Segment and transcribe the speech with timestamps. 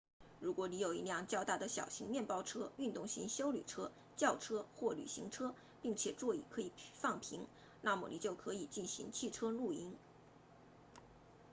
[0.39, 7.45] 如果你有一辆较大的小型面包车运动型休旅车轿车或旅行车并且座椅可以放平
[7.83, 9.95] 那么你就可以进行汽车露营